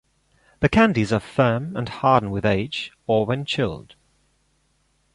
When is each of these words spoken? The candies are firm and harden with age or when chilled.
The 0.61 0.67
candies 0.67 1.13
are 1.13 1.19
firm 1.19 1.77
and 1.77 1.87
harden 1.87 2.31
with 2.31 2.43
age 2.43 2.91
or 3.05 3.23
when 3.27 3.45
chilled. 3.45 3.93